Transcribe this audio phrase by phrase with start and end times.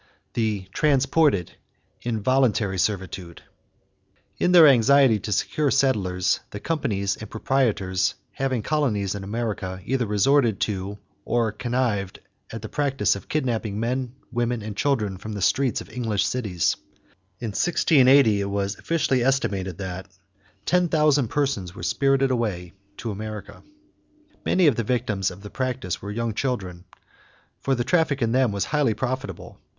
[0.33, 1.51] =The Transported
[2.01, 3.43] Involuntary Servitude.=
[4.39, 10.07] In their anxiety to secure settlers, the companies and proprietors having colonies in America either
[10.07, 12.19] resorted to or connived
[12.49, 16.75] at the practice of kidnapping men, women, and children from the streets of English cities.
[17.39, 20.07] In 1680 it was officially estimated that
[20.65, 23.61] "ten thousand persons were spirited away" to America.
[24.43, 26.85] Many of the victims of the practice were young children,
[27.59, 29.59] for the traffic in them was highly profitable.